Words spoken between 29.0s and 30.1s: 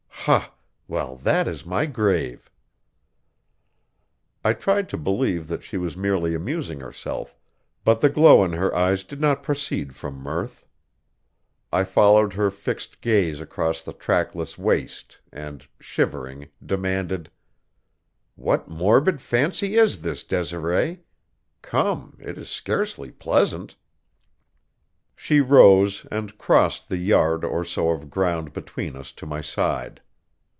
to my side.